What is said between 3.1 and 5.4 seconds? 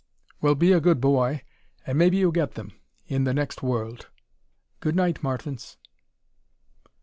the next world. Good night,